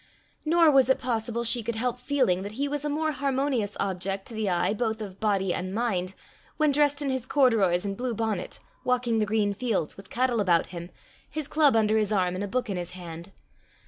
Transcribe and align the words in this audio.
Nor 0.45 0.71
was 0.71 0.89
it 0.89 0.97
possible 0.97 1.43
she 1.43 1.61
could 1.61 1.75
help 1.75 1.99
feeling 1.99 2.41
that 2.41 2.53
he 2.53 2.67
was 2.67 2.83
a 2.83 2.89
more 2.89 3.11
harmonious 3.11 3.77
object 3.79 4.25
to 4.29 4.33
the 4.33 4.49
eye 4.49 4.73
both 4.73 4.99
of 4.99 5.19
body 5.19 5.53
and 5.53 5.75
mind 5.75 6.15
when 6.57 6.71
dressed 6.71 7.03
in 7.03 7.11
his 7.11 7.27
corduroys 7.27 7.85
and 7.85 7.95
blue 7.95 8.15
bonnet, 8.15 8.59
walking 8.83 9.19
the 9.19 9.27
green 9.27 9.53
fields, 9.53 9.97
with 9.97 10.09
cattle 10.09 10.39
about 10.39 10.65
him, 10.73 10.89
his 11.29 11.47
club 11.47 11.75
under 11.75 11.99
his 11.99 12.11
arm, 12.11 12.33
and 12.33 12.43
a 12.43 12.47
book 12.47 12.67
in 12.67 12.77
his 12.77 12.93
hand. 12.97 13.31